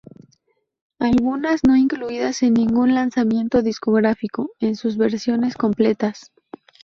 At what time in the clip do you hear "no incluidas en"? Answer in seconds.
1.63-2.55